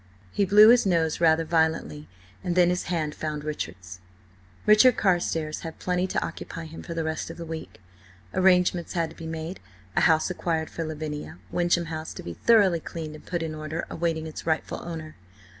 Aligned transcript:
He 0.31 0.45
blew 0.45 0.69
his 0.69 0.83
nose 0.87 1.21
rather 1.21 1.45
violently, 1.45 2.09
and 2.43 2.55
then 2.55 2.71
his 2.71 2.85
hand 2.85 3.13
found 3.13 3.43
Richard's. 3.43 3.99
Richard 4.65 4.97
Carstares 4.97 5.59
had 5.59 5.77
plenty 5.77 6.07
to 6.07 6.25
occupy 6.25 6.65
him 6.65 6.81
for 6.81 6.95
the 6.95 7.03
rest 7.03 7.29
of 7.29 7.37
the 7.37 7.45
week. 7.45 7.79
Arrangements 8.33 8.93
had 8.93 9.11
to 9.11 9.15
be 9.15 9.27
made, 9.27 9.59
a 9.95 10.01
house 10.01 10.31
acquired 10.31 10.71
for 10.71 10.83
Lavinia, 10.83 11.37
Wyncham 11.51 11.85
House 11.85 12.15
to 12.15 12.23
be 12.23 12.33
thoroughly 12.33 12.79
cleaned 12.79 13.13
and 13.15 13.27
put 13.27 13.43
in 13.43 13.53
order, 13.53 13.85
awaiting 13.91 14.25
its 14.25 14.47
rightful 14.47 14.81
owner. 14.83 15.15